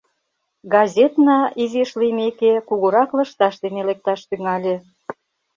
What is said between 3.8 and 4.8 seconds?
лекташ тӱҥале.